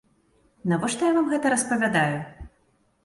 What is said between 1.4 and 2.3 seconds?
распавядаю?